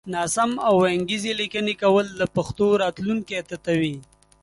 ناسم 0.13 0.51
او 0.67 0.73
وينگيزې 0.83 1.31
ليکنې 1.39 1.73
کول 1.83 2.05
د 2.19 2.21
پښتو 2.35 2.65
راتلونکی 2.83 3.37
تتوي 3.49 3.95